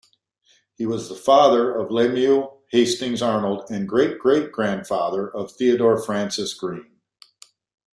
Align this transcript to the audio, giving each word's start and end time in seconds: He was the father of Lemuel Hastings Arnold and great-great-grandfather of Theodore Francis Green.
He 0.77 0.87
was 0.87 1.09
the 1.09 1.15
father 1.15 1.71
of 1.77 1.91
Lemuel 1.91 2.63
Hastings 2.71 3.21
Arnold 3.21 3.69
and 3.69 3.87
great-great-grandfather 3.87 5.29
of 5.29 5.51
Theodore 5.51 6.01
Francis 6.01 6.55
Green. 6.55 6.97